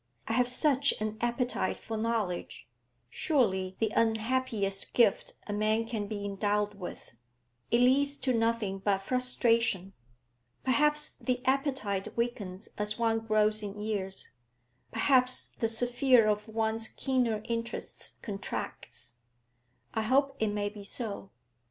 I 0.27 0.33
have 0.33 0.47
such 0.47 0.95
an 0.99 1.15
appetite 1.21 1.79
for 1.79 1.95
knowledge, 1.95 2.67
surely 3.07 3.75
the 3.77 3.91
unhappiest 3.95 4.95
gift 4.95 5.35
a 5.45 5.53
man 5.53 5.85
can 5.85 6.07
be 6.07 6.25
endowed 6.25 6.73
with; 6.73 7.13
it 7.69 7.81
leads 7.81 8.17
to 8.17 8.33
nothing 8.33 8.79
but 8.79 9.03
frustration. 9.03 9.93
Perhaps 10.63 11.17
the 11.21 11.45
appetite 11.45 12.17
weakens 12.17 12.67
as 12.79 12.97
one 12.97 13.19
grows 13.19 13.61
in 13.61 13.79
years; 13.79 14.31
perhaps 14.91 15.51
the 15.51 15.67
sphere 15.67 16.27
of 16.27 16.47
one's 16.47 16.87
keener 16.87 17.43
interests 17.45 18.13
contracts; 18.23 19.17
I 19.93 20.01
hope 20.01 20.35
it 20.39 20.47
may 20.51 20.69
be 20.69 20.83
so. 20.83 21.29